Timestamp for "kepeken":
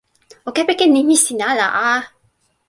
0.55-0.91